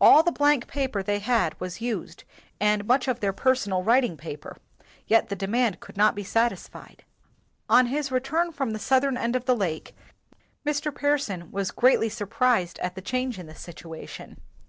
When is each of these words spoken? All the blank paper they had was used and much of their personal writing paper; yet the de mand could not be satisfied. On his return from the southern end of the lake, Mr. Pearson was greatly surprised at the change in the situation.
All 0.00 0.24
the 0.24 0.32
blank 0.32 0.66
paper 0.66 1.00
they 1.00 1.20
had 1.20 1.54
was 1.60 1.80
used 1.80 2.24
and 2.60 2.84
much 2.88 3.06
of 3.06 3.20
their 3.20 3.32
personal 3.32 3.84
writing 3.84 4.16
paper; 4.16 4.56
yet 5.06 5.28
the 5.28 5.36
de 5.36 5.46
mand 5.46 5.78
could 5.78 5.96
not 5.96 6.16
be 6.16 6.24
satisfied. 6.24 7.04
On 7.68 7.86
his 7.86 8.10
return 8.10 8.50
from 8.50 8.72
the 8.72 8.80
southern 8.80 9.16
end 9.16 9.36
of 9.36 9.44
the 9.44 9.54
lake, 9.54 9.94
Mr. 10.66 10.92
Pearson 10.92 11.52
was 11.52 11.70
greatly 11.70 12.08
surprised 12.08 12.80
at 12.80 12.96
the 12.96 13.00
change 13.00 13.38
in 13.38 13.46
the 13.46 13.54
situation. 13.54 14.38